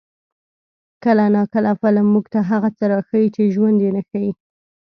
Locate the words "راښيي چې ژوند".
2.91-3.77